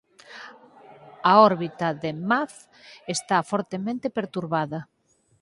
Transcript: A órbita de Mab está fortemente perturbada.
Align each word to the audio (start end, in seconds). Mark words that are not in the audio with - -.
A 1.31 1.33
órbita 1.49 1.87
de 2.01 2.11
Mab 2.29 2.51
está 3.15 3.37
fortemente 3.51 4.07
perturbada. 4.17 4.79